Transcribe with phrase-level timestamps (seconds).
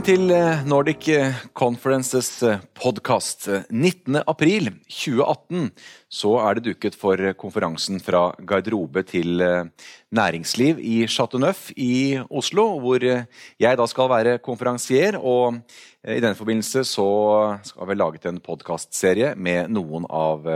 [0.00, 2.40] Velkommen til eh, Nordic eh, Conferences
[2.72, 3.50] podkast.
[3.68, 5.66] 19.4.2018
[6.08, 9.68] så er det duket for konferansen fra garderobe til eh,
[10.16, 15.20] næringsliv i Chateau Neuf i Oslo, hvor jeg da skal være konferansier.
[15.20, 15.60] Og
[16.08, 20.48] i den forbindelse så skal vi laget en podkastserie med noen av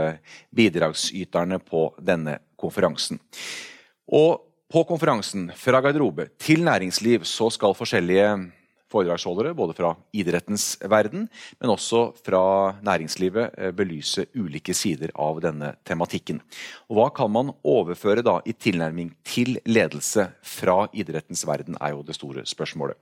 [0.49, 3.21] bidragsyterne på denne konferansen.
[4.09, 4.41] Og
[4.73, 8.49] på konferansen Fra garderobe til næringsliv så skal forskjellige
[8.91, 11.27] foredragsholdere, både fra idrettens verden,
[11.59, 16.41] men også fra næringslivet, eh, belyse ulike sider av denne tematikken.
[16.89, 22.03] Og Hva kan man overføre da i tilnærming til ledelse fra idrettens verden, er jo
[22.03, 22.95] det store spørsmålet.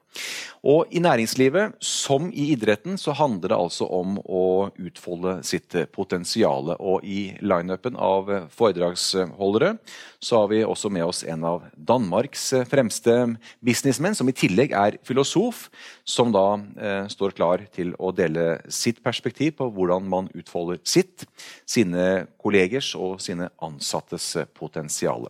[0.63, 6.75] Og I næringslivet, som i idretten, så handler det altså om å utfolde sitt potensial.
[6.79, 9.77] Og i lineupen av foredragsholdere
[10.23, 14.97] så har vi også med oss en av Danmarks fremste businessmenn, som i tillegg er
[15.03, 15.69] filosof
[16.03, 21.27] som da eh, står klar til å dele sitt perspektiv på hvordan man utfolder sitt,
[21.65, 25.29] sine kollegers og sine ansattes potensiale.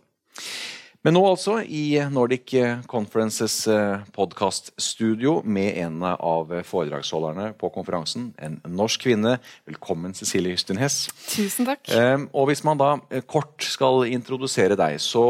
[1.04, 2.54] Men nå altså i Nordic
[2.88, 8.30] Conferences eh, podkaststudio med en av foredragsholderne på konferansen.
[8.40, 9.34] En norsk kvinne.
[9.68, 11.02] Velkommen, Cecilie Hystin Hess.
[11.28, 11.92] Tusen takk.
[12.32, 15.26] Og hvis man da eh, kort skal introdusere deg, så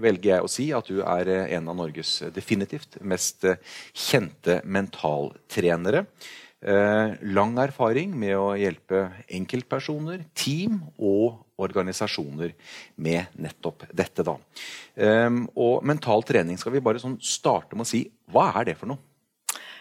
[0.00, 3.44] velger jeg å si at du er eh, en av Norges definitivt mest
[3.92, 6.06] kjente mentaltrenere.
[7.36, 12.56] Lang erfaring med å hjelpe enkeltpersoner, team og organisasjoner
[12.96, 14.24] med nettopp dette.
[14.24, 14.40] da.
[14.96, 18.78] Um, og mental trening skal vi bare sånn starte med å si hva er det
[18.80, 19.02] for noe?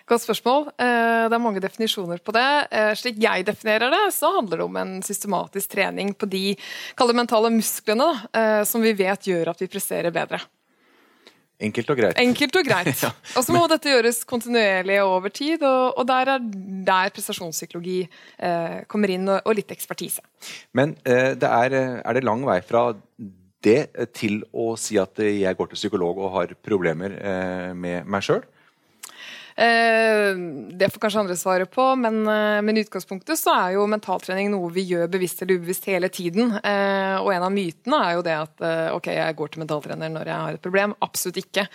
[0.05, 0.67] Godt spørsmål.
[0.77, 2.49] Eh, det er mange definisjoner på det.
[2.69, 6.53] Eh, slik jeg definerer det, så handler det om en systematisk trening på de
[7.17, 10.43] mentale musklene eh, som vi vet gjør at vi presterer bedre.
[11.65, 12.19] Enkelt og greit.
[12.19, 13.01] Enkelt Og greit.
[13.05, 13.09] ja.
[13.33, 16.45] Og så må dette gjøres kontinuerlig og over tid, og, og der er
[16.85, 20.21] der prestasjonspsykologi eh, kommer inn, og, og, litt ekspertise.
[20.77, 22.91] Men eh, det er, er, det lang vei fra
[23.65, 28.25] det til å si at jeg går til psykolog og har problemer eh, med meg
[28.25, 28.43] sjøl?
[29.55, 30.35] Eh,
[30.75, 34.49] det får kanskje andre svare på, men, eh, men i utgangspunktet så er jo mentaltrening
[34.51, 36.51] noe vi gjør bevisst eller ubevisst hele tiden.
[36.55, 38.65] Og en av mytene er jo det at
[38.95, 40.95] ok, jeg går til mentaltrener når jeg har et problem.
[41.05, 41.67] Absolutt ikke.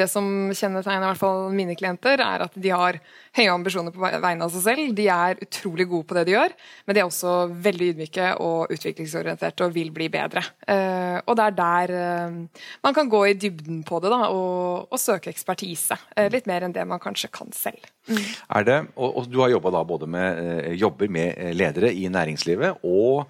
[0.00, 3.00] Det som kjennetegner i hvert fall mine klienter, er at de har
[3.36, 4.92] høye ambisjoner på vegne av seg selv.
[4.96, 6.54] De er utrolig gode på det de gjør,
[6.86, 7.34] men de er også
[7.66, 10.42] veldig ydmyke og utviklingsorienterte og vil bli bedre.
[10.64, 14.88] Uh, og det er der uh, man kan gå i dybden på det da, og,
[14.90, 15.98] og søke ekspertise.
[16.16, 17.84] Uh, litt mer enn det man kanskje kan selv.
[18.06, 18.22] Mm.
[18.58, 23.26] Er det, og, og Du har jobba både med, jobber med ledere i næringslivet og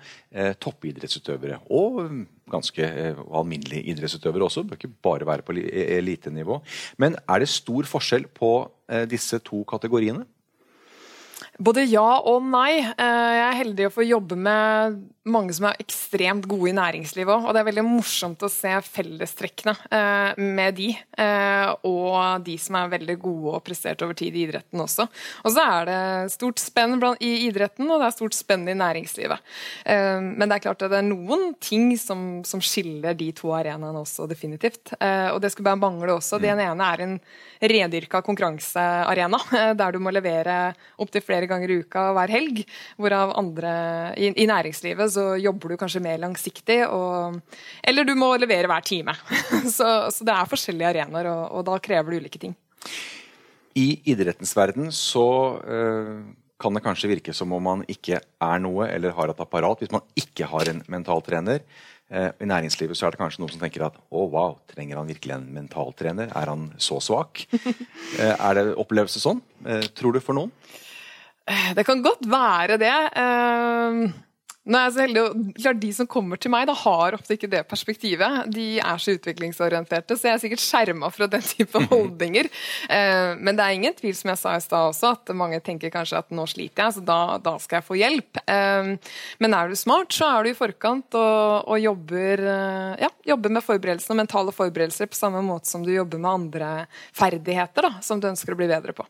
[0.61, 1.62] toppidrettsutøvere.
[1.72, 2.03] Og
[2.51, 2.87] ganske
[3.34, 4.62] alminnelige idrettsutøvere også.
[4.62, 6.61] Bør ikke bare være på elitenivå.
[6.99, 8.55] Men er det stor forskjell på
[8.87, 10.23] Eh, disse to kategoriene?
[11.59, 12.78] Både ja og nei.
[12.84, 17.33] Eh, jeg er heldig å få jobbe med mange som er ekstremt gode i næringslivet
[17.33, 17.47] òg.
[17.49, 20.91] Og det er veldig morsomt å se fellestrekkene eh, med de.
[21.89, 25.09] Og de som er veldig gode og prestert over tid i idretten også.
[25.43, 26.00] Og så er det
[26.34, 29.43] stort spenn i idretten, og det er stort spenn i næringslivet.
[29.87, 34.03] Men det er klart at det er noen ting som, som skiller de to arenaene
[34.03, 34.95] også, definitivt.
[35.00, 36.41] Og det skulle bare mangle også.
[36.43, 36.65] Den mm.
[36.69, 37.16] ene er en
[37.75, 39.41] rendyrka konkurransearena,
[39.81, 40.59] der du må levere
[41.03, 42.62] opptil flere flere ganger i uka hver helg.
[42.99, 46.84] Hvorav andre i, i næringslivet så jobber du kanskje mer langsiktig.
[46.89, 47.41] Og,
[47.83, 49.15] eller du må levere hver time.
[49.77, 52.57] så, så, det er forskjellige arenaer, og, og, da krever det ulike ting.
[53.77, 55.27] I idrettens verden så
[55.61, 56.23] øh,
[56.59, 59.93] kan det kanskje virke som om man ikke er noe eller har et apparat hvis
[59.93, 61.61] man ikke har en mentaltrener.
[62.09, 65.11] Eh, I næringslivet så er det kanskje noen som tenker at å wow, trenger han
[65.11, 66.33] virkelig en mentaltrener?
[66.33, 67.45] Er han så svak?
[68.17, 69.43] Eh, er det opplevelse sånn,
[69.99, 70.53] tror du, for noen?
[71.47, 72.95] Det kan godt være det.
[73.15, 74.07] Uh,
[74.66, 75.22] nå er jeg så heldig,
[75.60, 78.48] klart De som kommer til meg, da har ofte ikke det perspektivet.
[78.51, 82.48] De er så utviklingsorienterte, så jeg er sikkert skjerma fra den type holdninger.
[82.91, 85.93] Uh, men det er ingen tvil, som jeg sa i stad også, at mange tenker
[85.95, 88.43] kanskje at nå sliter jeg, så da, da skal jeg få hjelp.
[88.43, 89.15] Uh,
[89.45, 92.43] men er du smart, så er du i forkant og, og jobber,
[92.98, 96.72] ja, jobber, med forberedelsene, mentale forberedelser på samme måte som du jobber med andre
[97.15, 99.07] ferdigheter da, som du ønsker å bli bedre på.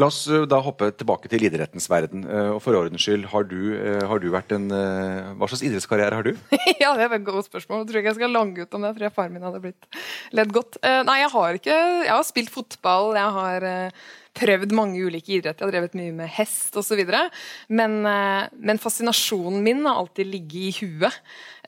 [0.00, 2.24] La oss eh, da hoppe tilbake til idrettens verden.
[2.24, 6.16] Eh, og for ordens skyld, har du, eh, har du vært en Hva slags idrettskarriere
[6.16, 6.32] har du?
[6.82, 7.82] ja, Det er et godt spørsmål.
[7.82, 8.92] Jeg tror ikke jeg skal lange ut om det.
[8.92, 10.00] Jeg tror faren min hadde blitt
[10.32, 10.80] ledd godt.
[10.82, 13.12] Nei, jeg har ikke Jeg har spilt fotball.
[13.18, 13.68] Jeg har
[14.36, 15.62] prøvd mange ulike idretter.
[15.62, 17.00] Jeg har drevet mye med hest osv.
[17.72, 21.18] Men, uh, men fascinasjonen min har alltid ligget i huet.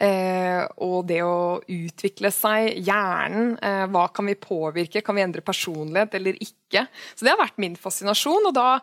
[0.00, 3.55] Uh, og det å utvikle seg, hjernen.
[3.61, 5.05] Uh, hva kan vi påvirke?
[5.05, 6.87] Kan vi endre personlighet eller ikke?
[7.14, 8.49] Så det har vært min fascinasjon.
[8.49, 8.81] Og da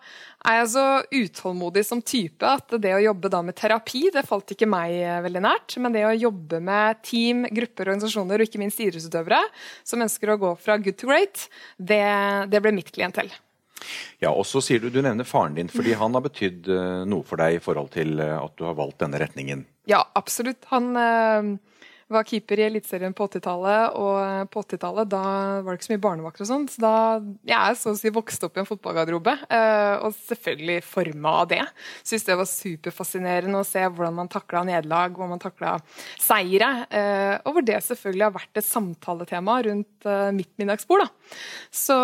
[0.48, 4.54] er jeg så utålmodig som type at det å jobbe da med terapi, det falt
[4.56, 4.96] ikke meg
[5.26, 5.78] veldig nært.
[5.82, 9.44] Men det å jobbe med team, grupper, organisasjoner og ikke minst idrettsutøvere
[9.84, 12.04] som ønsker å gå fra good to great, det,
[12.54, 13.32] det ble mitt klientell.
[14.22, 17.26] Ja, og så sier Du du nevner faren din, fordi han har betydd uh, noe
[17.28, 19.66] for deg i forhold til uh, at du har valgt denne retningen?
[19.90, 20.66] Ja, absolutt.
[20.72, 21.56] Han uh,
[22.14, 25.24] var keeper i Eliteserien på 80-tallet, og på 80-tallet da
[25.64, 26.94] var det ikke så mye barnevakter og sånn, så da
[27.48, 31.50] jeg er så å si vokst opp i en fotballgarderobe, uh, og selvfølgelig forma av
[31.54, 31.62] det.
[32.08, 35.76] Syns det var superfascinerende å se hvordan man takla nederlag, hvordan man takla
[36.22, 41.06] seire, uh, og hvor det selvfølgelig har vært et samtaletema rundt mitt middagsbord.
[41.06, 41.36] Da.
[41.70, 41.96] Så,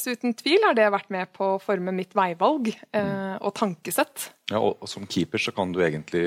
[0.00, 4.30] så, uten tvil har det vært med på å forme mitt veivalg og tankesett.
[4.46, 6.22] Ja, og, og, Som keeper så kan du egentlig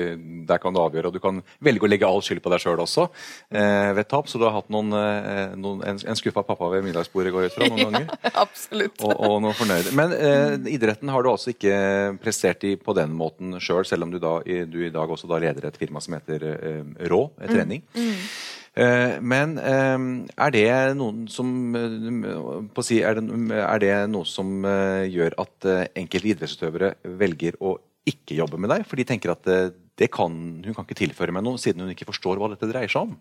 [0.48, 2.82] der kan du avgjøre, og du kan velge å legge all skyld på deg sjøl
[2.82, 4.28] også eh, ved tap.
[4.28, 7.56] Så du har hatt noen, eh, noen, en, en skuffa pappa ved middagsbordet går ut
[7.56, 8.12] fra noen ganger?
[8.26, 9.00] Ja, absolutt.
[9.00, 9.96] Og, og noen fornøyde.
[9.96, 11.74] Men eh, idretten har du altså ikke
[12.20, 15.30] prestert i på den måten sjøl, selv, selv om du, da, du, i dag også
[15.30, 17.44] da leder et firma som heter eh, Rå mm.
[17.48, 17.84] trening.
[17.96, 18.08] Mm.
[18.10, 18.24] Mm.
[19.26, 21.48] Men er det noen som
[22.86, 24.62] si, er, det, er det noe som
[25.10, 25.66] gjør at
[25.98, 27.74] enkelte idrettsutøvere velger å
[28.10, 29.46] ikke jobber med deg, for de tenker at
[30.00, 30.32] det kan,
[30.64, 33.16] hun kan ikke tilføre meg noe, siden hun ikke forstår hva dette dreier seg om.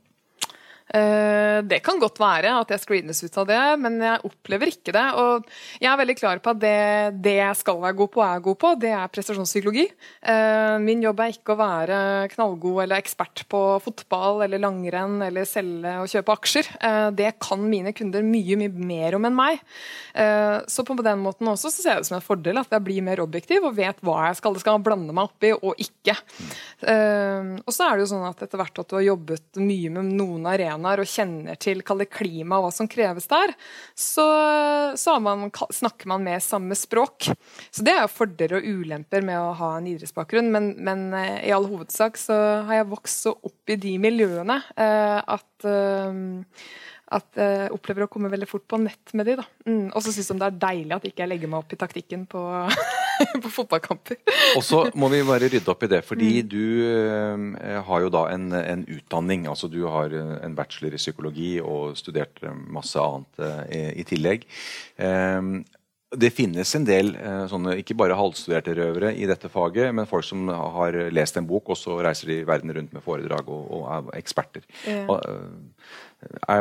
[0.90, 4.94] Eh, det kan godt være at jeg screenes ut av det, men jeg opplever ikke
[4.96, 5.06] det.
[5.22, 5.46] Og
[5.78, 6.78] jeg er veldig klar på at det,
[7.26, 8.74] det jeg skal være god på, er god på.
[8.82, 9.86] Det er prestasjonspsykologi.
[10.34, 12.00] Eh, min jobb er ikke å være
[12.34, 16.72] knallgod eller ekspert på fotball eller langrenn eller selge og kjøpe aksjer.
[16.90, 19.62] Eh, det kan mine kunder mye, mye mer om enn meg.
[20.70, 23.04] Så på den måten også så ser jeg det som en fordel at jeg blir
[23.06, 26.16] mer objektiv og vet hva jeg skal, skal blande meg oppi og ikke.
[26.82, 30.12] Og så er det jo sånn at etter hvert at du har jobbet mye med
[30.20, 33.54] noen arenaer arenaer og kjenner til klima og hva som kreves der,
[33.96, 34.26] så,
[34.96, 37.30] så man, snakker man med samme språk.
[37.72, 41.48] Så det er jo fordeler og ulemper med å ha en idrettsbakgrunn, men, men eh,
[41.50, 42.38] i all hovedsak så
[42.68, 46.24] har jeg vokst så opp i de miljøene eh, at eh,
[47.10, 49.38] at jeg uh, opplever å komme veldig fort på nett med de.
[49.40, 49.46] da.
[49.66, 49.88] Mm.
[49.88, 52.26] Og så syns de det er deilig at ikke jeg legger meg opp i taktikken
[52.30, 52.44] på,
[53.44, 54.20] på fotballkamper.
[54.58, 56.52] og så må vi bare rydde opp i det, fordi mm.
[56.52, 59.48] du uh, har jo da en, en, utdanning.
[59.50, 64.46] altså Du har eh, en bachelor i psykologi og studert masse annet uh, i, tillegg.
[64.98, 65.60] Um,
[66.10, 67.12] det finnes en del
[67.52, 71.70] sånne, ikke bare halvstuderte røvere i dette faget, men folk som har lest en bok,
[71.70, 74.66] og så reiser de verden rundt med foredrag og, og er eksperter.
[74.90, 75.04] Ja.
[75.06, 75.20] Og,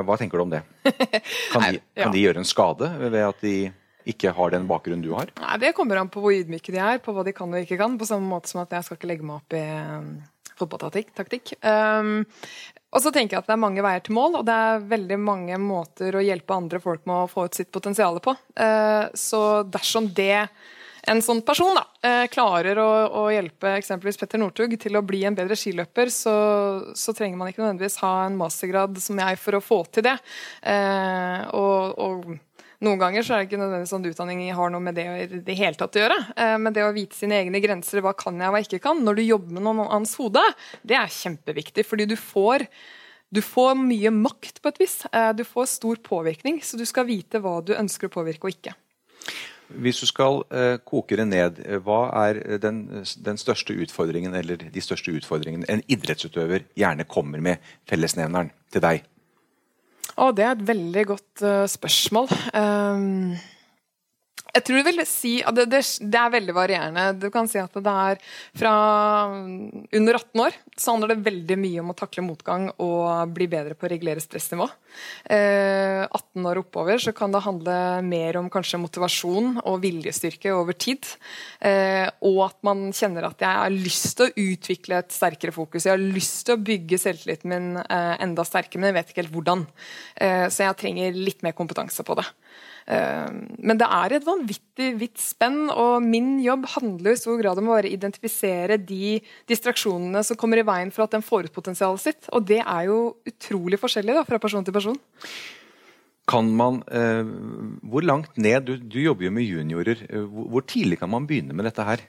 [0.06, 0.62] hva tenker du om det?
[1.52, 3.56] Kan de, kan de gjøre en skade ved at de
[4.08, 5.30] ikke har den bakgrunnen du har?
[5.42, 7.78] Nei, Det kommer an på hvor ydmyke de er, på hva de kan og ikke
[7.80, 7.98] kan.
[8.00, 9.64] På samme måte som at jeg skal ikke legge meg opp i
[9.98, 10.08] um,
[10.58, 11.52] fotballtaktikk.
[11.60, 12.22] Um,
[12.88, 15.20] og så tenker jeg at det er mange veier til mål, og det er veldig
[15.20, 18.32] mange måter å hjelpe andre folk med å få ut sitt potensial på.
[18.56, 20.46] Uh, så dersom det
[21.08, 22.88] en sånn person da, eh, klarer å,
[23.20, 26.34] å, hjelpe eksempelvis Petter Northug til å bli en bedre skiløper, så,
[26.96, 30.18] så, trenger man ikke nødvendigvis ha en mastergrad som jeg for å få til det.
[30.62, 32.28] Eh, og, og,
[32.84, 35.56] noen ganger så er det ikke nødvendigvis sånn utdanning har noe med det i det
[35.58, 36.18] hele tatt å gjøre.
[36.38, 39.02] Eh, men det å vite sine egne grenser, hva kan jeg og hva ikke kan,
[39.02, 40.44] når du jobber med noen annens hode,
[40.86, 41.86] det er kjempeviktig.
[41.88, 42.68] fordi du får
[43.28, 45.02] du får mye makt på et vis.
[45.12, 48.54] Eh, du får stor påvirkning, så du skal vite hva du ønsker å påvirke og
[48.54, 48.72] ikke.
[49.68, 52.86] Hvis du skal uh, koke det ned, eh, hva er den,
[53.24, 57.60] den, største utfordringen eller de største utfordringene en idrettsutøver gjerne kommer med
[57.90, 59.04] fellesnevneren til deg?
[60.16, 61.46] Å, det er et veldig godt
[61.76, 62.32] spørsmål.
[62.56, 63.36] Um
[64.48, 67.04] jeg tror jeg vil si at det, det, det, er veldig varierende.
[67.20, 68.20] Du kan si at det er
[68.56, 68.72] fra
[69.28, 73.76] under 18 år så handler det veldig mye om å takle motgang og bli bedre
[73.76, 74.68] på å regulere stressnivå.
[75.30, 77.76] Eh, 18 år oppover så kan det handle
[78.06, 81.06] mer om kanskje motivasjon og viljestyrke over tid.
[81.60, 85.86] Eh, og at man kjenner at jeg har lyst til å utvikle et sterkere fokus.
[85.86, 89.24] Jeg har lyst til å bygge selvtilliten min eh, enda sterkere, men jeg vet ikke
[89.24, 89.66] helt hvordan.
[90.16, 92.26] Eh, så jeg trenger litt mer kompetanse på det.
[92.88, 93.28] Eh,
[93.60, 97.68] men det er et vanvittig vidt spenn, og min jobb handler i stor grad om
[97.68, 99.18] å bare identifisere de
[99.50, 102.32] distraksjonene som kommer i veien for at den får ut potensialet sitt.
[102.32, 104.98] Og det er jo utrolig forskjellig da, fra person til person.
[106.28, 107.24] Kan man, eh,
[107.88, 110.06] Hvor langt ned du, du, jobber jo med juniorer.
[110.08, 112.04] Eh, hvor, tidlig kan man begynne med dette her?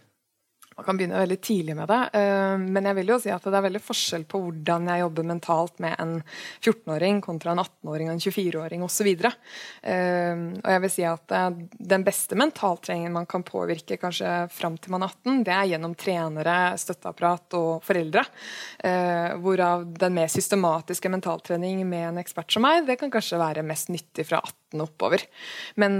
[0.79, 2.00] Man kan begynne veldig tidlig med det.
[2.15, 5.25] Eh, men jeg vil jo si at det er veldig forskjell på hvordan jeg jobber
[5.27, 6.13] mentalt med en
[6.62, 9.09] 14-åring kontra en 18-åring og en 24-åring osv.
[9.12, 11.36] Eh, og jeg vil si at
[11.91, 15.95] den beste mentaltreningen man kan påvirke kanskje fram til man er 18, det er gjennom
[16.00, 18.24] trenere, støtteapparat og foreldre.
[18.79, 23.67] Eh, hvorav den mer systematiske mentaltrening med en ekspert som meg, det kan kanskje være
[23.67, 24.39] mest nyttig fra
[24.71, 25.27] 18 oppover.
[25.81, 26.00] Men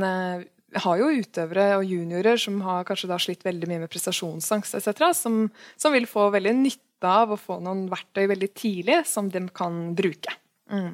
[0.76, 5.06] har jo utøvere og juniorer som har kanskje da slitt veldig mye med prestasjonsangst etc.,
[5.18, 5.46] som,
[5.80, 9.80] som, vil få veldig nytte av å få noen verktøy veldig tidlig som de kan
[9.98, 10.36] bruke.
[10.70, 10.92] Mm.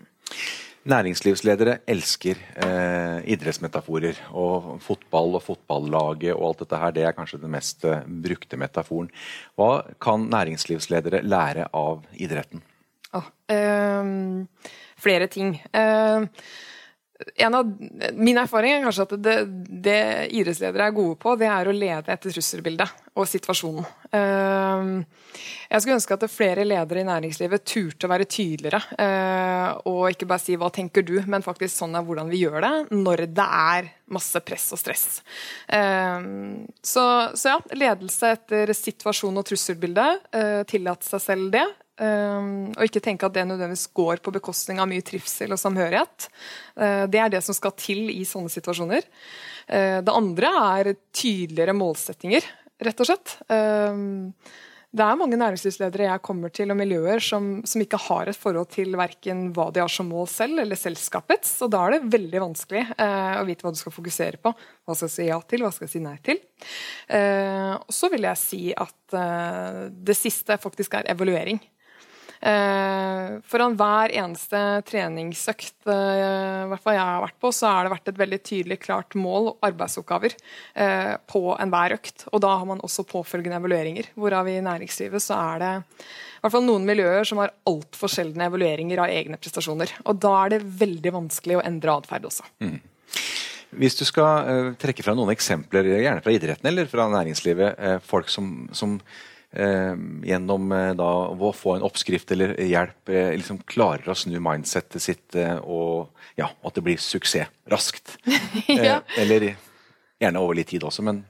[0.86, 4.20] Næringslivsledere elsker eh, idrettsmetaforer.
[4.38, 8.60] Og fotball og fotballaget og alt dette her, det er kanskje den mest eh, brukte
[8.62, 9.10] metaforen.
[9.58, 12.62] Hva kan næringslivsledere lære av idretten?
[13.18, 14.46] Oh, eh,
[15.02, 15.58] flere ting.
[15.74, 16.30] Eh,
[17.48, 17.70] av,
[18.14, 19.36] min erfaring er kanskje at det,
[19.86, 20.00] det,
[20.36, 23.86] idrettsledere er gode på, det er å lede etter trusselbildet og situasjonen.
[24.16, 24.98] Ehm,
[25.70, 28.82] jeg skulle ønske at flere ledere i næringslivet turte å være tydeligere.
[29.00, 32.60] Eh, og ikke bare si 'hva tenker du', men faktisk sånn er hvordan vi gjør
[32.62, 35.22] det når det er masse press og stress.
[35.70, 40.20] Ehm, så, så ja, ledelse etter situasjon og trusselbilde.
[40.34, 41.66] Eh, tillate seg selv det.
[41.96, 46.28] Um, og ikke tenke at det nødvendigvis går på bekostning av mye trivsel og samhørighet.
[46.76, 49.08] Uh, det er det som skal til i sånne situasjoner.
[49.70, 52.48] Uh, det andre er tydeligere målsettinger,
[52.84, 53.38] rett og slett.
[53.48, 54.34] Um,
[54.96, 58.70] det er mange næringslivsledere jeg kommer til, og miljøer som, som ikke har et forhold
[58.76, 61.52] til verken hva de har som mål selv, eller selskapets.
[61.66, 64.54] Og da er det veldig vanskelig eh, å vite hva du skal fokusere på.
[64.56, 66.40] Hva skal jeg si ja til, hva skal jeg si nei til.
[67.76, 69.18] og så vil jeg si at
[70.08, 71.60] det siste faktisk er evaluering.
[72.46, 78.12] Eh, foran hver eneste treningsøkt eh, hvert jeg har vært på, så har det vært
[78.12, 80.36] et veldig tydelig klart mål og arbeidsoppgaver
[80.78, 82.28] eh, på enhver økt.
[82.30, 84.12] Og da har man også påfølgende evalueringer.
[84.14, 88.52] Hvorav i næringslivet så er det i hvert fall noen miljøer som har altfor sjeldne
[88.52, 89.98] evalueringer av egne prestasjoner.
[90.06, 92.46] Og da er det veldig vanskelig å endre atferd også.
[92.62, 92.78] Mm.
[93.82, 98.70] Hvis du skal trekke fra noen eksempler, gjerne fra idretten eller fra næringslivet, folk som,
[98.78, 99.00] som
[99.56, 105.04] gjennom eh, da, å få en oppskrift eller hjelp eh, liksom klarer å snu mindsettet
[105.04, 108.18] sitt eh, og ja, at det blir suksess raskt.
[108.68, 109.00] ja.
[109.18, 109.54] eller
[110.20, 111.24] gjerne over litt tid også, men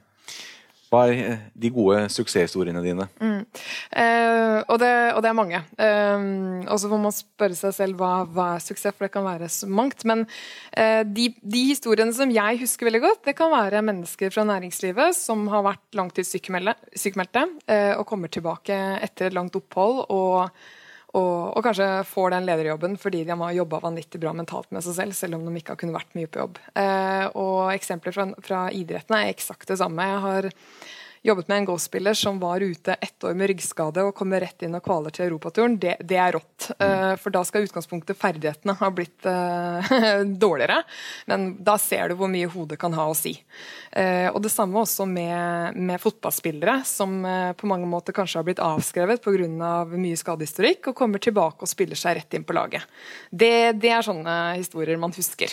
[0.90, 3.08] hva er eh, de gode suksesshistoriene dine?
[3.18, 3.42] Mm.
[3.90, 5.60] Eh, og, det, og, det, er mange.
[5.82, 6.26] Eh,
[6.70, 9.50] og så får man spørre seg selv hva, hva, er suksess, for det kan være
[9.52, 10.06] så mangt.
[10.08, 10.24] Men
[10.70, 15.18] eh, de, de, historiene som jeg husker veldig godt, det kan være mennesker fra næringslivet
[15.18, 20.04] som har vært langtidssykmeldte eh, og kommer tilbake etter et langt opphold.
[20.14, 20.50] og
[21.16, 24.98] og, og, kanskje får den lederjobben fordi de har jobba vanvittig bra mentalt med seg
[24.98, 26.60] selv, selv om de ikke har kunnet vært mye på jobb.
[26.76, 30.06] Eh, og Eksempler fra, fra idretten er eksakt det samme.
[30.10, 30.50] Jeg har
[31.26, 34.76] jobbet med en golfspiller som var ute ett år med ryggskade og kommer rett inn
[34.78, 36.68] og kvaler til europaturen, det, det er rått.
[36.78, 39.90] Uh, for da skal utgangspunktet ferdighetene ha blitt uh,
[40.46, 40.80] dårligere.
[41.30, 43.34] Men da ser du hvor mye hodet kan ha å si.
[43.90, 47.18] Uh, og det samme også med, med fotballspillere som
[47.56, 49.72] på mange måter kanskje har blitt avskrevet pga.
[49.90, 52.86] mye skadehistorikk, og kommer tilbake og spiller seg rett inn på laget.
[53.30, 55.52] Det, det er sånne historier man husker.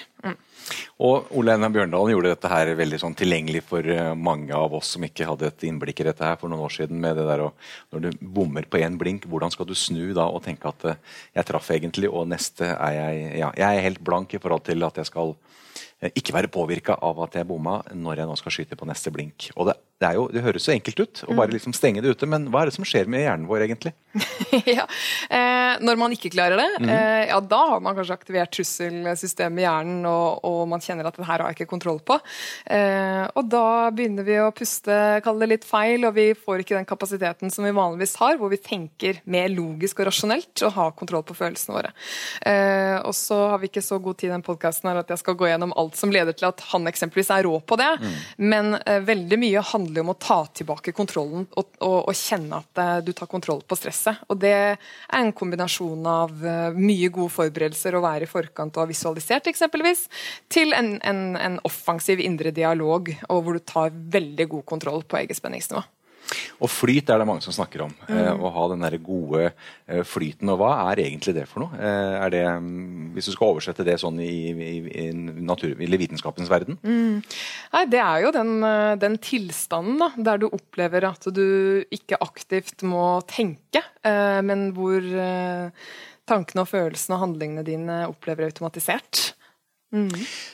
[1.04, 4.94] Og Ole Einar Bjørndalen gjorde dette her veldig sånn tilgjengelig for eh, mange av oss
[4.96, 7.02] som ikke hadde et innblikk i dette her for noen år siden.
[7.04, 7.54] med det der, og
[7.92, 11.02] Når du bommer på én blink, hvordan skal du snu da og tenke at eh,
[11.36, 14.84] jeg traff egentlig, og neste er jeg ja, Jeg er helt blank i forhold til
[14.84, 15.36] at jeg skal
[16.04, 19.12] Eh, ikke være påvirka av at jeg bomma når jeg nå skal skyte på neste
[19.14, 19.48] blink.
[19.56, 21.56] Og det, det, jo, det høres jo enkelt ut å bare mm.
[21.58, 23.94] liksom stenge det ute, men hva er det som skjer med hjernen vår egentlig?
[24.78, 24.86] ja,
[25.30, 26.90] eh, Når man ikke klarer det, mm.
[26.94, 31.18] eh, ja, da har man kanskje aktivert trusselsystemet i hjernen, og, og, man kjenner at
[31.18, 32.20] det her har jeg ikke kontroll på.
[32.70, 36.78] Eh, og da begynner vi å puste, kalle det litt feil, og vi får ikke
[36.78, 40.96] den kapasiteten som vi vanligvis har, hvor vi tenker mer logisk og rasjonelt og har
[41.00, 41.94] kontroll på følelsene våre.
[42.46, 45.38] Eh, og så har vi ikke så god tid i den podkasten at jeg skal
[45.38, 47.90] gå gjennom alt som leder til at han eksempelvis er rå på det.
[48.02, 48.16] Mm.
[48.54, 52.82] Men uh, veldig mye handler om å ta tilbake kontrollen og, og, og kjenne at
[52.82, 54.24] uh, du tar kontroll på stresset.
[54.32, 54.78] Og det er
[55.20, 60.08] en kombinasjon av uh, mye gode forberedelser, å være i forkant og ha visualisert eksempelvis,
[60.52, 65.22] til en, en, en offensiv indre dialog og hvor du tar veldig god kontroll på
[65.22, 65.84] eget spenningsnivå.
[66.60, 67.94] Og flyt er det mange som snakker om.
[68.08, 68.16] Mm.
[68.18, 70.52] Eh, å ha den der gode eh, flyten.
[70.54, 71.78] Og hva er egentlig det for noe?
[71.78, 74.72] Eh, er det, mm, hvis du skal oversette det sånn i, i,
[75.06, 76.80] i, natur, i vitenskapens verden?
[76.84, 77.22] Mm.
[77.76, 81.46] Nei, det er jo den, eh, den tilstanden da, der du opplever at du
[81.94, 85.70] ikke aktivt må tenke, eh, men hvor eh,
[86.30, 89.34] tankene og følelsene og handlingene dine opplever automatisert.
[89.94, 90.10] Mm.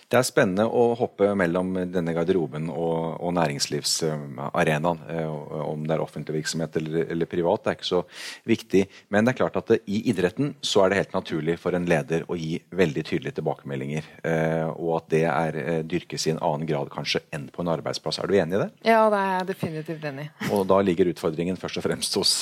[0.10, 5.04] Det er spennende å hoppe mellom denne garderoben og, og næringslivsarenaen.
[5.14, 8.02] Eh, om det er offentlig virksomhet eller, eller, privat, det er ikke så
[8.50, 8.84] viktig.
[9.14, 11.88] Men det er klart at det, i idretten så er det helt naturlig for en
[11.90, 14.12] leder å gi veldig tydelige tilbakemeldinger.
[14.28, 17.74] Eh, og at det er eh, dyrkes i en annen grad kanskje enn på en
[17.78, 18.20] arbeidsplass.
[18.20, 18.70] Er du enig i det?
[18.92, 20.32] Ja, det er jeg definitivt enig i.
[20.58, 22.34] Og da ligger utfordringen først og fremst hos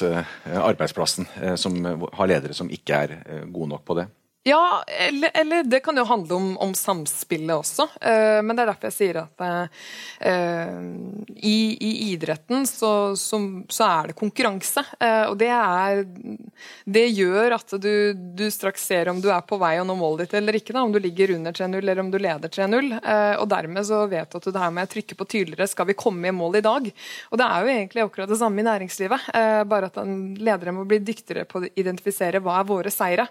[0.48, 1.28] arbeidsplassen,
[1.60, 3.20] som har ledere som ikke er
[3.52, 4.08] gode nok på det.
[4.48, 7.84] Ja, eller, eller, det kan jo handle om, om samspillet også.
[8.00, 10.86] Uh, men det er derfor jeg sier at uh,
[11.36, 14.86] i, i, idretten så, så, så, er det konkurranse.
[15.02, 16.06] Uh, og det er
[16.88, 20.30] Det gjør at du, du, straks ser om du er på vei å nå målet
[20.30, 20.78] ditt eller ikke.
[20.78, 22.90] Da, om du ligger under 3-0 eller om du leder 3-0.
[23.42, 25.68] og dermed så vet du at det her må jeg trykke på tydeligere.
[25.68, 26.88] Skal vi komme i mål i dag?
[27.34, 29.28] Og det er jo egentlig akkurat det samme i næringslivet.
[29.68, 30.00] bare at
[30.40, 33.28] ledere må bli dyktigere på å identifisere hva er våre seire.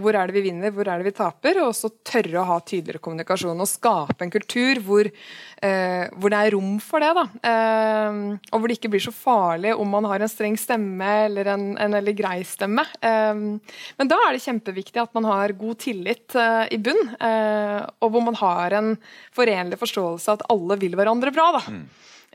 [0.00, 2.46] hvor er det vi vi vinner, hvor er det vi taper, og også tørre å
[2.48, 3.58] ha tydeligere kommunikasjon.
[3.58, 7.26] Og skape en kultur hvor, eh, hvor det er rom for det.
[7.50, 8.20] Eh,
[8.52, 11.68] og hvor det ikke blir så farlig om man har en streng stemme eller en,
[11.80, 12.86] en veldig grei stemme.
[13.02, 13.44] Eh,
[13.98, 18.12] men da er det kjempeviktig at man har god tillit eh, i bunn, eh, og
[18.14, 18.94] hvor man har en
[19.34, 21.50] forenlig forståelse av at alle vil hverandre bra.
[21.58, 21.64] da.
[21.72, 21.88] Mm.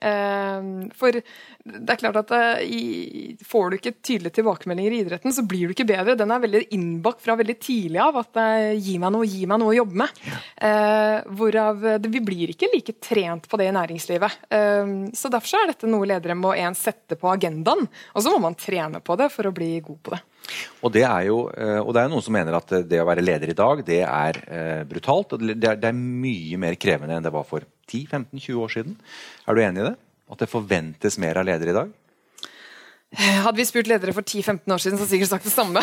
[0.04, 5.46] Ehm, for det er klart at eh, får du ikke tydelige tilbakemeldinger i idretten, så
[5.48, 6.18] blir du ikke bedre.
[6.20, 9.62] Den er veldig innbakt fra veldig tidlig av at eh, gi meg noe, gi meg
[9.62, 10.20] noe å jobbe med.
[10.28, 10.42] Ja.
[10.68, 14.44] Eh, hvorav vi blir ikke like trent på det i næringslivet.
[14.54, 18.42] Ehm, så derfor er dette noe ledere må en sette på agendaen, og så må
[18.44, 20.24] man trene på det for å bli god på det.
[20.84, 23.54] Og det er jo og det er noen som mener at det å være leder
[23.54, 24.40] i dag, det er
[24.90, 25.38] brutalt.
[25.38, 28.98] og det er mye mer krevende enn det var for 10-15-20 år siden.
[29.48, 29.96] Er du enig i det?
[30.32, 31.92] At det forventes mer av ledere i dag?
[33.14, 35.82] Hadde vi spurt ledere for 10-15 år siden, så hadde sikkert sagt det samme.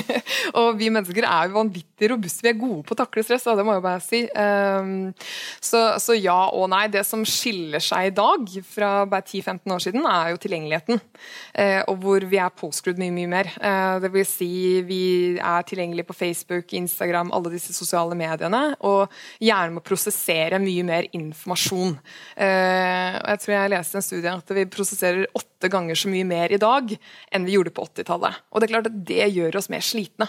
[0.60, 2.42] og vi mennesker er jo vanvittig robuste.
[2.42, 4.22] Vi er gode på å takle stress, det må jeg bare si.
[4.34, 5.12] Um,
[5.62, 6.86] så, så, ja og nei.
[6.90, 10.98] Det som skiller seg i dag fra bare 10-15 år siden, er jo tilgjengeligheten.
[11.54, 13.52] Uh, og hvor vi er påskrudd mye, mye mer.
[13.60, 14.50] Uh, det vil si
[14.88, 15.02] vi
[15.38, 18.64] er tilgjengelige på Facebook, Instagram, alle disse sosiale mediene.
[18.82, 21.94] Og gjerne må prosessere mye mer informasjon.
[22.34, 26.52] Uh, jeg tror jeg leste en studie at vi prosesserer åtte ganger så mye mer
[26.52, 28.42] i dag dag enn vi gjorde på 80-tallet.
[28.50, 30.28] Og det er klart at det gjør oss mer slitne.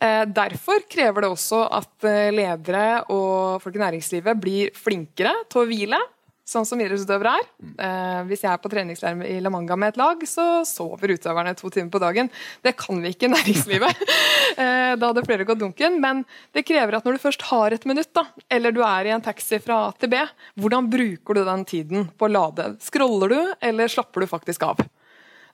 [0.00, 5.64] Eh, derfor krever det også at eh, ledere og folk i næringslivet blir flinkere til
[5.64, 6.00] å hvile.
[6.44, 7.46] Sånn som idrettsutøvere er.
[7.86, 11.54] Eh, hvis jeg er på treningsleir i La Manga med et lag, så sover utøverne
[11.56, 12.28] to timer på dagen.
[12.60, 14.02] Det kan vi ikke i næringslivet.
[15.00, 15.96] da hadde flere gått dunken.
[16.04, 16.20] Men
[16.52, 19.24] det krever at når du først har et minutt, da, eller du er i en
[19.24, 20.20] taxi fra A til B,
[20.60, 22.74] hvordan bruker du den tiden på å lade?
[22.84, 24.84] Scroller du, eller slapper du faktisk av?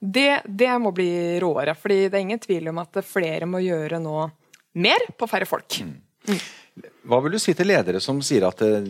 [0.00, 1.10] Det, det må bli
[1.42, 1.74] råere.
[1.76, 4.30] fordi det er ingen tvil om at flere må gjøre nå
[4.80, 5.82] mer på færre folk.
[5.84, 6.40] Mm.
[7.10, 8.84] Hva vil du si til ledere som sier at eh,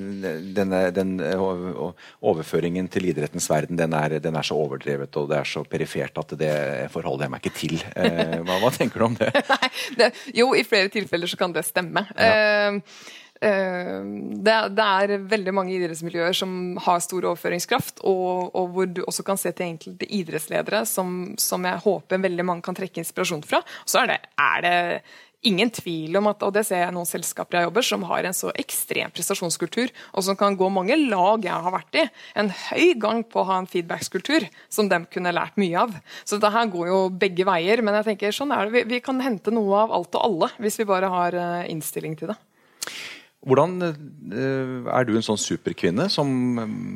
[0.54, 5.48] denne, den overføringen til idrettens verden den er, den er, så overdrevet og det er
[5.48, 6.52] så perifert at det
[6.94, 7.78] forholder jeg meg ikke til?
[7.96, 9.30] Eh, hva, hva tenker du om det?
[9.54, 10.12] Nei, det?
[10.36, 12.06] Jo, i flere tilfeller så kan det stemme.
[12.14, 12.30] Ja.
[12.70, 12.80] Uh, Eh,
[13.40, 19.24] det, det, er veldig mange idrettsmiljøer som har stor overføringskraft, og, og hvor du også
[19.24, 23.62] kan se til enkelte idrettsledere som, som, jeg håper veldig mange kan trekke inspirasjon fra.
[23.88, 24.76] Så er det, er det
[25.48, 28.36] ingen tvil om at, og det ser jeg noen selskaper jeg jobber, som har en
[28.36, 32.04] så ekstrem prestasjonskultur, og som kan gå mange lag jeg har vært i,
[32.42, 35.96] en høy gang på å ha en feedbackskultur som de kunne lært mye av.
[36.24, 38.76] Så dette her går jo begge veier, men jeg tenker sånn er det.
[38.76, 42.20] Vi, vi kan hente noe av alt og alle, hvis vi bare har eh, innstilling
[42.20, 42.38] til det.
[43.40, 46.28] Hvordan eh, Er du en sånn superkvinne som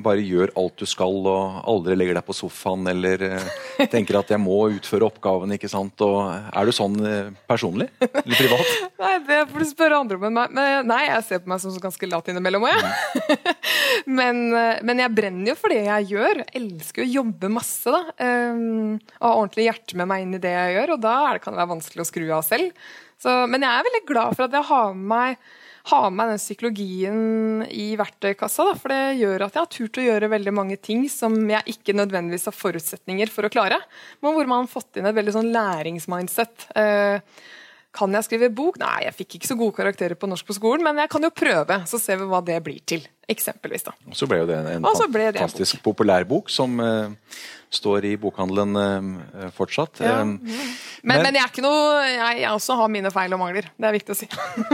[0.04, 3.46] bare gjør alt du skal og aldri legger deg på sofaen eller eh,
[3.92, 5.54] tenker at 'jeg må utføre oppgaven'?
[5.56, 5.96] ikke sant?
[6.04, 7.88] Og er du sånn eh, personlig?
[7.96, 8.74] Eller privat?
[9.04, 10.52] Nei, det får du spørre andre om enn meg.
[10.58, 13.56] Men, nei, jeg ser på meg som ganske lat innimellom òg, jeg.
[14.18, 14.44] men,
[14.84, 16.44] men, jeg brenner jo for det jeg gjør.
[16.44, 17.88] Jeg elsker å jobbe masse.
[17.88, 18.04] da.
[18.20, 21.56] Um, og har ordentlig hjerte med meg inn i det jeg gjør, og da kan
[21.56, 22.86] det være vanskelig å skru av selv.
[23.20, 25.52] Så, men jeg er veldig glad for at jeg har med meg
[25.90, 28.64] ha med meg den psykologien i verktøykassa.
[28.70, 31.74] Da, for det gjør at jeg har turt å gjøre veldig mange ting som jeg
[31.74, 33.82] ikke nødvendigvis har forutsetninger for å klare.
[34.24, 36.70] Men hvor man har fått inn et veldig sånn læringsmindset.
[36.80, 37.44] Eh,
[37.94, 38.78] kan jeg skrive bok?
[38.82, 41.30] Nei, jeg fikk ikke så gode karakterer på norsk på skolen, men jeg kan jo
[41.34, 43.04] prøve, så ser vi hva det blir til.
[43.30, 43.94] Eksempelvis, da.
[44.10, 45.84] Og så ble jo det en, en fantastisk bok.
[45.86, 47.08] populær bok som uh,
[47.72, 50.02] står i bokhandelen uh, fortsatt.
[50.04, 50.18] Ja.
[50.20, 50.34] Um,
[51.00, 53.70] men, men, jeg er ikke noe jeg, jeg, også har mine feil og mangler.
[53.78, 54.28] Det er viktig å si.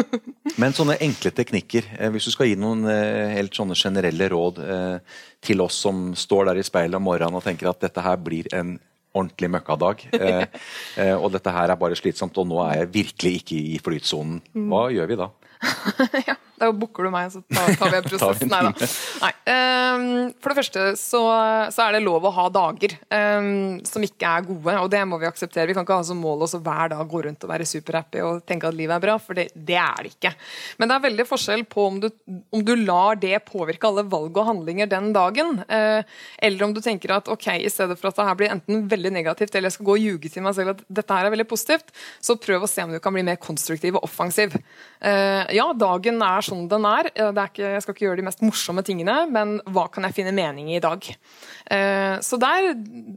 [0.62, 4.64] men sånne enkle teknikker, uh, hvis du skal gi noen helt sånne generelle råd
[5.44, 8.50] til oss som står der i speilet om morgenen og tenker at dette her blir
[8.56, 8.74] en
[9.14, 10.44] ordentlig møkkadag, eh,
[11.00, 14.40] eh, og dette her er bare slitsomt, og nå er jeg virkelig ikke i flytsonen.
[14.54, 14.68] Mm.
[14.70, 15.30] Hva gjør vi da?
[16.28, 16.36] ja.
[16.60, 18.42] Da booker du meg, så tar, tar vi en prosess.
[18.50, 18.90] Nei da.
[19.24, 19.32] Nei.
[19.50, 20.02] Um,
[20.40, 21.20] for det første så,
[21.72, 25.18] så, er det lov å ha dager um, som ikke er gode, og det må
[25.22, 25.68] vi akseptere.
[25.70, 28.42] Vi kan ikke ha som mål å hver dag gå rundt og være superhappy og
[28.48, 30.34] tenke at livet er bra, for det, det er det ikke.
[30.78, 32.08] Men det er veldig forskjell på om du,
[32.52, 36.82] om du lar det påvirke alle valg og handlinger den dagen, uh, eller om du
[36.84, 39.78] tenker at ok, i stedet for at det her blir enten veldig negativt, eller jeg
[39.78, 42.68] skal gå og ljuge til meg selv at dette her er veldig positivt, så prøv
[42.68, 44.60] å se om du kan bli mer konstruktiv og offensiv.
[45.00, 47.12] Uh, ja, dagen er sånn den er.
[47.14, 50.34] er ikke, jeg skal ikke gjøre de mest morsomme tingene, men hva kan jeg finne
[50.34, 51.06] mening i i dag?
[51.70, 52.72] Uh, så der,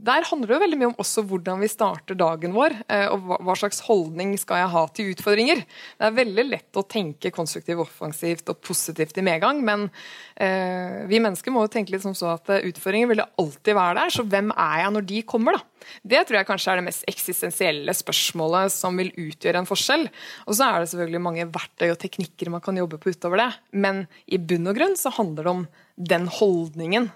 [0.05, 3.55] der, handler det veldig mye om også hvordan vi starter dagen vår, uh, og hva,
[3.57, 5.63] slags holdning skal jeg ha til utfordringer.
[5.63, 9.89] Det er veldig lett å tenke konstruktivt, offensivt og positivt i medgang, men
[10.33, 14.25] vi mennesker må jo tenke litt som så at utfordringer vil alltid være der, så
[14.25, 15.59] hvem er jeg når de kommer?
[15.59, 15.72] da?
[16.01, 20.07] Det tror jeg kanskje er det mest eksistensielle spørsmålet som vil utgjøre en forskjell.
[20.47, 23.49] Og så er det selvfølgelig mange verktøy og teknikker man kan jobbe på utover det.
[23.85, 25.65] Men i bunn og grunn så handler det om
[26.13, 27.09] den holdningen.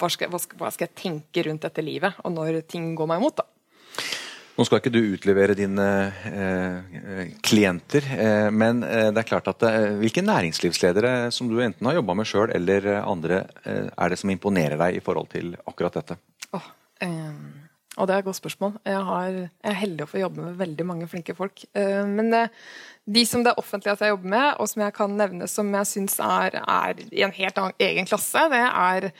[0.00, 3.10] Hva skal, hva skal, hva skal jeg tenke rundt dette livet, og når ting går
[3.10, 3.40] meg imot?
[3.42, 3.48] da.
[4.60, 5.86] Nå skal ikke du utlevere dine
[6.28, 11.88] eh, klienter, eh, men eh, det er klart at eh, hvilke næringslivsledere som du enten
[11.88, 15.54] har jobba med sjøl eller andre, eh, er det som imponerer deg i forhold til
[15.64, 16.18] akkurat dette?
[16.52, 16.68] Oh,
[17.06, 17.59] um
[17.98, 18.76] og det er et godt spørsmål.
[18.86, 21.64] Jeg, har, jeg, er heldig å få jobbe med veldig mange flinke folk.
[21.74, 22.66] Uh, men uh,
[23.10, 25.72] de som det er offentlig at jeg jobber med, og som jeg kan nevne som
[25.74, 29.10] jeg syns er, er, i en helt annen, egen klasse, det er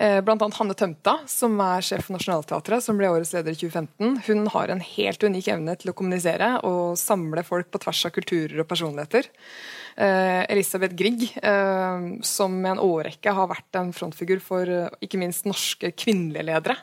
[0.00, 4.14] Blant annet Hanne Tømta, som er sjef for Nationaltheatret, som ble årets leder i 2015.
[4.30, 8.14] Hun har en helt unik evne til å kommunisere og samle folk på tvers av
[8.16, 9.28] kulturer og personligheter.
[10.00, 11.26] Eh, Elisabeth Grieg,
[12.22, 16.76] som med en årrekke har vært en frontfigur for eh, ikke minst norske kvinnelige ledere,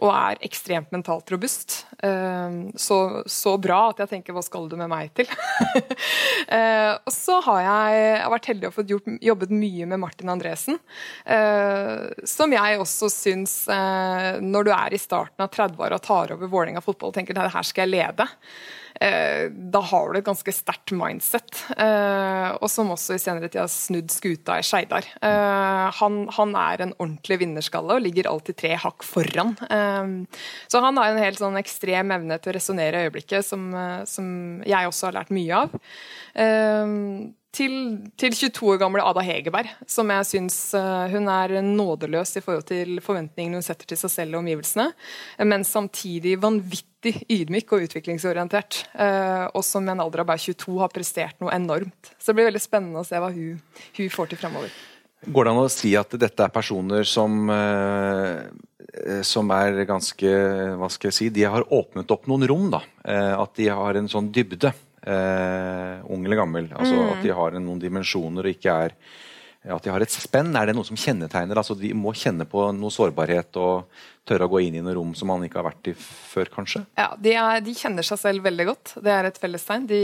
[0.00, 1.82] og er ekstremt mentalt robust.
[2.02, 2.96] Så,
[3.30, 5.30] så bra at jeg tenker 'hva skal du med meg til'?
[7.06, 8.84] og så har jeg, jeg har vært heldig å få
[9.22, 10.80] jobbet mye med Martin Andresen,
[12.26, 16.82] som jeg også syns, når du er i starten av 30-åra og tar over Vålerenga
[16.84, 18.28] fotball og tenker at her skal jeg lede',
[19.02, 21.64] Eh, da har du et ganske sterkt mindset.
[21.74, 25.08] Eh, og som også i senere tid har snudd skuta i Skeidar.
[25.24, 29.54] Eh, han, han, er en ordentlig vinnerskalle og ligger alltid tre hakk foran.
[30.68, 33.70] så han har en helt sånn ekstrem evne til å resonnere i øyeblikket, som,
[34.08, 34.26] som,
[34.68, 35.74] jeg også har lært mye av
[37.52, 37.74] til,
[38.16, 42.64] til, 22 år gamle Ada Hegerberg, som jeg syns uh, hun er nådeløs i forhold
[42.70, 44.88] til forventningene hun setter til seg selv og omgivelsene,
[45.44, 48.86] men samtidig vanvittig ydmyk og utviklingsorientert.
[48.96, 52.14] Uh, og som i en alder av bare 22 har prestert noe enormt.
[52.16, 53.60] Så det blir veldig spennende å se hva hun,
[53.98, 54.72] hun får til fremover.
[55.22, 58.48] Går det an å si at dette er personer som, uh,
[59.22, 60.32] som er ganske
[60.80, 62.82] Hva skal jeg si De har åpnet opp noen rom, da.
[63.04, 64.72] At de har en sånn dybde
[65.06, 66.70] eh, ung eller gammel.
[66.72, 67.12] Altså mm.
[67.16, 68.96] At de har noen dimensjoner og ikke er
[69.62, 70.50] at de har et spenn.
[70.58, 71.58] Er det noe som kjennetegner?
[71.60, 75.12] altså De må kjenne på noe sårbarhet og tørre å gå inn i noe rom
[75.18, 76.82] som man ikke har vært i før, kanskje?
[76.98, 78.96] Ja, de, er, de kjenner seg selv veldig godt.
[79.04, 79.86] Det er et fellestegn.
[79.90, 80.02] De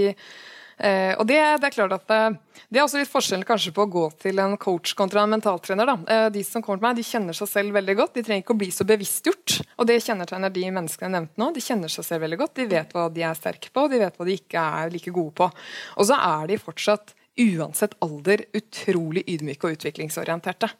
[0.78, 3.84] Eh, og det, det, er klart at det, eh, er også litt forskjellen kanskje på
[3.84, 5.92] å gå til en coach kontra en mentaltrener.
[6.06, 8.16] Eh, de som kommer til meg, de kjenner seg selv veldig godt.
[8.18, 9.58] De trenger ikke å bli så bevisstgjort.
[9.78, 11.52] Og det kjennetegner de menneskene jeg nevnte nå.
[11.56, 12.56] De kjenner seg selv veldig godt.
[12.60, 15.14] De vet hva de er sterke på, og de vet hva de ikke er like
[15.14, 15.50] gode på.
[15.98, 20.70] Og så er de fortsatt uansett alder utrolig ydmyke og utviklingsorienterte.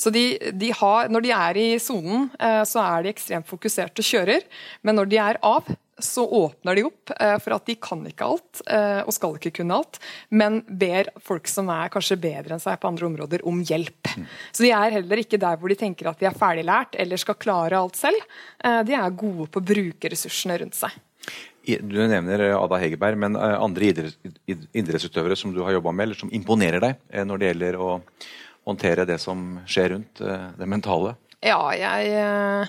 [0.00, 4.02] Så de, de har, Når de er i sonen, eh, så er de ekstremt fokuserte
[4.02, 4.48] og kjører.
[4.82, 8.26] Men når de er av, så åpner de opp eh, for at de kan ikke
[8.26, 9.98] alt eh, og skal ikke kunne alt,
[10.30, 14.12] men ber folk som er kanskje bedre enn seg på andre områder, om hjelp.
[14.16, 14.24] Mm.
[14.52, 17.38] Så de er heller ikke der hvor de tenker at de er ferdiglært eller skal
[17.40, 18.18] klare alt selv.
[18.58, 20.94] De er gode på å bruke ressursene rundt seg.
[21.64, 26.82] Du nevner Ada Hegerberg, men andre idrettsutøvere som du har jobba med, eller som imponerer
[26.82, 27.90] deg når det gjelder å
[28.68, 31.16] håndtere det som skjer rundt det mentale?
[31.44, 32.14] Ja, jeg
[32.58, 32.68] Eh,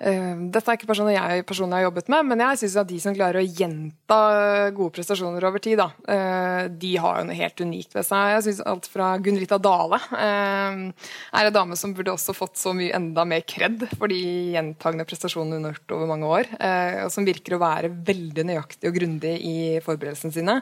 [0.00, 3.12] dette er ikke personer jeg personlig har jobbet med, men jeg syns at de som
[3.12, 4.16] klarer å gjenta
[4.72, 8.30] gode prestasjoner over tid, da, eh, de har jo noe helt unikt ved seg.
[8.32, 10.78] Jeg syns alt fra Gunn-Rita Dale eh,
[11.36, 14.20] er en dame som burde også fått så mye enda mer kred for de
[14.54, 16.48] gjentagende prestasjonene hun har gjort over mange år,
[17.04, 20.56] og som virker å være veldig nøyaktig og grundig i forberedelsene sine.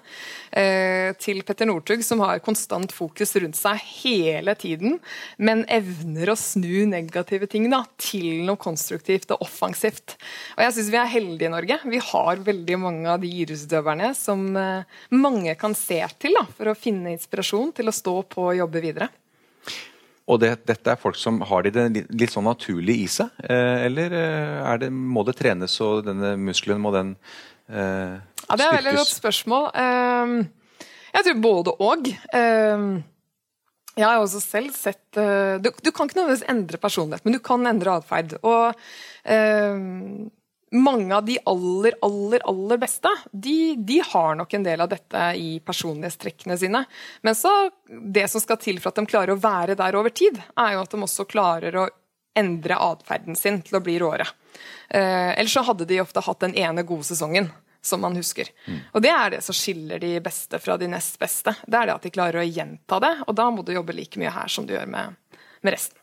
[1.22, 4.98] Til Petter Northug, som har konstant fokus rundt seg hele tiden,
[5.38, 10.17] men evner å snu negative ting da, til noe konstruktivt og offensivt.
[10.57, 11.79] Og jeg syns vi er heldige i Norge.
[11.91, 16.73] Vi har veldig mange av de idrettsutøverne som eh, mange kan se til da, for
[16.73, 19.11] å finne inspirasjon til å stå på og jobbe videre.
[20.29, 23.33] Og det, dette er folk som har det litt sånn naturlig i seg?
[23.49, 27.14] Eh, eller eh, det, må det trenes, og denne muskelen må den
[27.73, 29.71] eh, ja, Det er et veldig godt spørsmål.
[29.73, 30.85] Uh,
[31.17, 32.11] jeg tror både og.
[33.99, 37.41] Jeg har også selv sett uh, du, du, kan ikke nødvendigvis endre personlighet, men du
[37.43, 38.37] kan endre atferd.
[38.47, 39.81] Og uh,
[40.79, 45.25] mange av de aller, aller, aller beste, de, de, har nok en del av dette
[45.41, 46.85] i personlighetstrekkene sine.
[47.27, 47.53] Men så,
[47.89, 50.85] det som skal til for at de klarer å være der over tid, er jo
[50.85, 51.89] at de også klarer å
[52.39, 54.29] endre atferden sin til å bli råere.
[54.93, 57.51] Uh, ellers så hadde de ofte hatt den ene gode sesongen
[57.83, 58.51] som man husker.
[58.67, 58.79] Mm.
[58.93, 61.55] Og Det er det som skiller de beste fra de nest beste.
[61.67, 64.21] Det er det at de klarer å gjenta det, og da må du jobbe like
[64.21, 65.17] mye her som du gjør med,
[65.62, 66.01] med resten.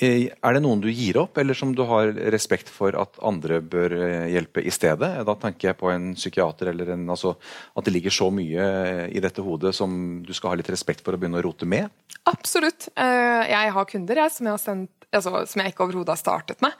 [0.00, 3.60] Eh, er det noen du gir opp, eller som du har respekt for at andre
[3.60, 5.10] bør eh, hjelpe i stedet?
[5.28, 7.34] Da tenker jeg på en psykiater, eller en, altså,
[7.76, 8.70] at det ligger så mye
[9.12, 11.92] i dette hodet som du skal ha litt respekt for å begynne å rote med?
[12.30, 12.88] Absolutt.
[12.96, 16.20] Eh, jeg har kunder jeg, som jeg har sendt altså, som jeg ikke overhodet har
[16.20, 16.76] startet med.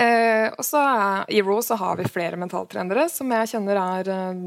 [0.00, 0.80] Eh, og så
[1.32, 4.42] I RAW så har vi flere mentaltrenere som jeg kjenner er eh,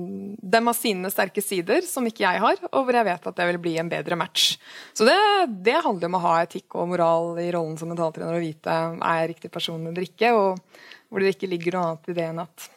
[0.57, 3.49] Dem har sine sterke sider som ikke jeg har, og hvor jeg vet at det
[3.51, 4.55] vil bli en bedre match.
[4.97, 5.17] Så det,
[5.65, 9.19] det handler om å ha etikk og moral i rollen som mentaltrener og vite er
[9.21, 10.59] jeg riktig person eller ikke, og
[11.07, 12.69] hvor det ikke ligger noe annet i det enn at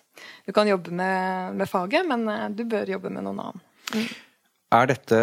[0.47, 3.63] du kan jobbe med, med faget, men eh, du bør jobbe med noen annen.
[3.95, 4.11] Mm.
[4.71, 5.19] Er dette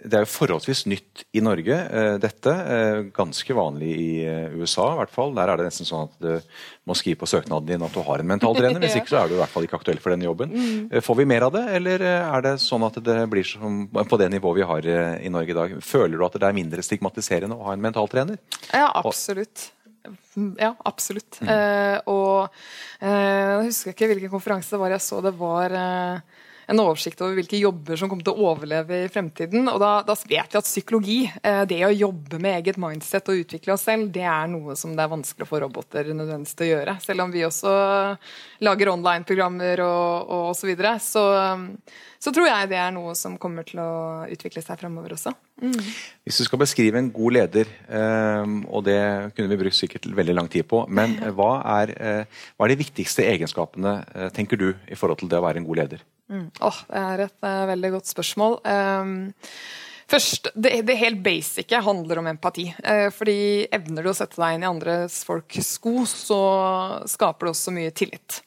[0.00, 2.50] Det er jo forholdsvis nytt i Norge, eh, dette.
[2.50, 5.34] Eh, ganske vanlig i eh, USA, i hvert fall.
[5.36, 6.56] Der er det nesten sånn at du
[6.88, 8.80] må skrive på søknaden din at du har en mentaltrener.
[8.84, 10.56] Hvis ikke så er du i hvert fall ikke aktuell for denne jobben.
[10.56, 11.02] Mm.
[11.04, 14.30] Får vi mer av det, eller er det sånn at det blir som på det
[14.32, 15.76] nivået vi har i Norge i dag?
[15.84, 18.40] Føler du at det er mindre stigmatiserende å ha en mentaltrener?
[18.72, 19.68] Ja, absolutt.
[20.56, 21.42] Ja, absolutt.
[21.44, 21.50] Mm.
[21.50, 22.36] Uh, og
[23.02, 25.74] uh, jeg husker ikke hvilken konferanse det var jeg så det var.
[25.76, 29.66] Uh, en oversikt over hvilke jobber som kommer til å overleve i fremtiden.
[29.72, 33.42] Og da, da vet vi at psykologi, eh, det å jobbe med eget mindset og
[33.42, 36.70] utvikle oss selv, det er noe som det er vanskelig få roboter nødvendigvis til å
[36.70, 36.96] gjøre.
[37.02, 37.74] Selv om vi også
[38.66, 40.94] lager online-programmer og, og så videre.
[41.02, 41.24] Så,
[42.22, 43.90] så tror jeg det er noe som kommer til å
[44.30, 45.34] utvikle seg fremover også.
[45.60, 45.76] Mm.
[46.24, 49.00] Hvis du skal beskrive en god leder, eh, og det
[49.36, 52.80] kunne vi brukt sikkert veldig lang tid på, men hva er, eh, hva er de
[52.80, 53.98] viktigste egenskapene,
[54.36, 56.08] tenker du, i forhold til det å være en god leder?
[56.30, 56.46] Mm.
[56.62, 58.60] Oh, det er et uh, veldig godt spørsmål.
[58.62, 59.14] Um,
[60.10, 62.68] først, det, det, helt basice handler om empati.
[62.84, 66.40] Uh, fordi evner du å sette deg inn i andres folks sko, så
[67.10, 68.42] skaper det også mye tillit.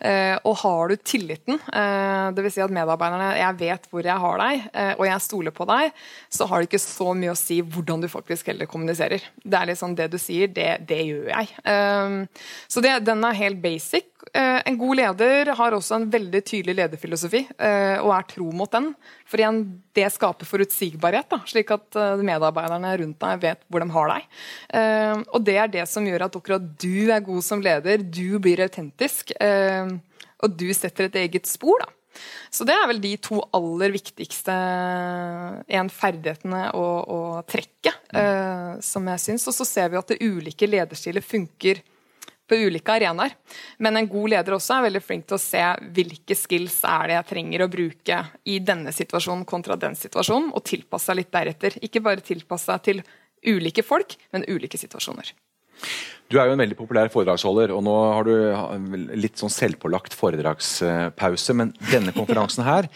[0.00, 2.56] Uh, og har du tilliten, uh, dvs.
[2.56, 6.02] Si at medarbeiderne jeg vet hvor jeg har deg, uh, og jeg stoler på deg,
[6.32, 9.24] så har det ikke så mye å si hvordan du faktisk heller kommuniserer.
[9.42, 12.28] Det er litt sånn det du sier, det, det gjør jeg.
[12.70, 14.08] Så det, den er helt basic.
[14.34, 17.42] En god leder har også en veldig tydelig lederfilosofi,
[18.02, 18.88] og er tro mot den.
[19.28, 19.60] For igjen,
[19.96, 24.26] det skaper forutsigbarhet, da, slik at medarbeiderne rundt deg vet hvor de har deg.
[25.30, 28.60] og det er det som gjør at akkurat du er god som leder, du blir
[28.66, 29.32] autentisk.
[29.40, 29.94] Eh,
[30.44, 31.92] og du setter et eget spor, da.
[32.52, 34.54] Så det er vel de to aller viktigste
[35.78, 37.98] en ferdighetene og, og trekket,
[38.84, 39.44] som jeg syns.
[39.50, 41.82] Og så ser vi at det ulike lederstiler funker
[42.48, 43.34] på ulike arenaer.
[43.82, 45.62] Men en god leder også er veldig flink til å se
[45.96, 50.66] hvilke skills er det jeg trenger å bruke i denne situasjonen kontra den situasjonen, og
[50.66, 51.78] tilpasse seg litt deretter.
[51.82, 53.04] Ikke bare tilpasse seg til
[53.46, 55.34] ulike folk, men ulike situasjoner.
[56.26, 61.54] Du er jo en veldig populær foredragsholder, og nå har du litt sånn selvpålagt foredragspause.
[61.54, 62.88] Men denne konferansen her,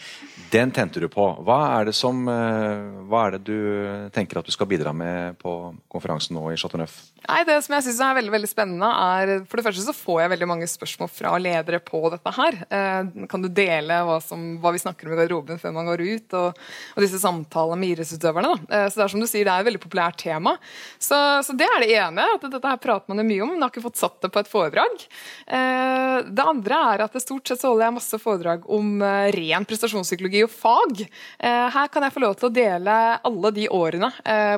[0.51, 1.29] den tente du på.
[1.47, 5.39] Hva er, det som, eh, hva er det du tenker at du skal bidra med
[5.39, 5.53] på
[5.91, 6.97] konferansen nå i Chateau Neuf?
[7.21, 10.21] Nei, Det som jeg synes er veldig veldig spennende, er For det første så får
[10.23, 12.57] jeg veldig mange spørsmål fra ledere på dette her.
[12.65, 16.01] Eh, kan du dele hva, som, hva vi snakker om i garderoben før man går
[16.01, 16.35] ut?
[16.39, 16.61] Og,
[16.95, 18.55] og disse samtalene med idrettsutøverne.
[18.65, 20.55] Eh, så det er som du sier, det er et veldig populært tema.
[20.97, 22.25] Så, så, det er det ene.
[22.37, 24.41] at Dette her prater man jo mye om, men har ikke fått satt det på
[24.41, 25.05] et foredrag.
[25.45, 29.05] Eh, det andre er at det stort sett så holder jeg masse foredrag om
[29.35, 31.05] ren prestasjonspsykologi og fag.
[31.41, 34.09] Her kan jeg få lov til å dele alle de årene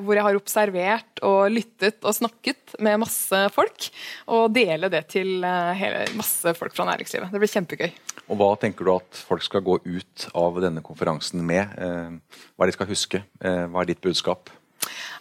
[0.04, 3.90] hvor jeg har observert og lyttet og snakket snakket med masse folk,
[4.28, 7.32] og dele det til eh, hele, masse folk fra næringslivet.
[7.32, 7.92] Det blir kjempegøy.
[8.30, 11.68] Og Hva tenker du at folk skal gå ut av denne konferansen med?
[11.78, 13.24] Eh, hva er det de skal huske?
[13.44, 14.50] Eh, hva er ditt budskap?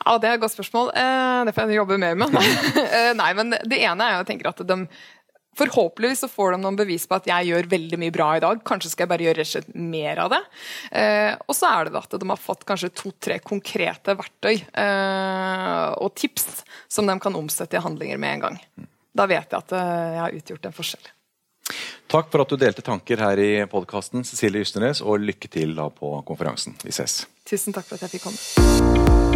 [0.05, 0.91] Ja, Det er et godt spørsmål.
[1.47, 2.33] Det får jeg jobbe mer med.
[3.21, 4.79] Nei, men Det ene er jo jeg tenker at de,
[5.59, 8.61] Forhåpentligvis så får de noen bevis på at jeg gjør veldig mye bra i dag.
[8.65, 10.41] Kanskje skal jeg bare gjøre rett mer av det.
[10.97, 16.15] Eh, og så er det at de har fått kanskje to-tre konkrete verktøy eh, og
[16.17, 18.63] tips som de kan omsette i handlinger med en gang.
[19.13, 21.13] Da vet jeg at eh, jeg har utgjort en forskjell.
[22.13, 25.89] Takk for at du delte tanker her i podkasten, Cecilie Ysternes, og lykke til da
[25.93, 26.77] på konferansen.
[26.85, 27.23] Vi ses.
[27.49, 29.32] Tusen takk for at jeg fikk komme.